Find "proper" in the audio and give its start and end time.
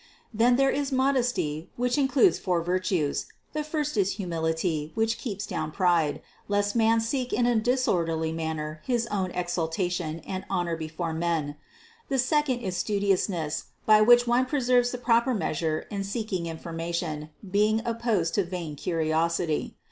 14.97-15.35